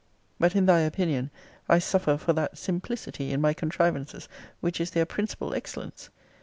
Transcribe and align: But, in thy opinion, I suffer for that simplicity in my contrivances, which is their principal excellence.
But, 0.39 0.55
in 0.55 0.65
thy 0.65 0.79
opinion, 0.79 1.29
I 1.69 1.77
suffer 1.77 2.17
for 2.17 2.33
that 2.33 2.57
simplicity 2.57 3.31
in 3.31 3.39
my 3.39 3.53
contrivances, 3.53 4.27
which 4.59 4.81
is 4.81 4.89
their 4.89 5.05
principal 5.05 5.53
excellence. 5.53 6.09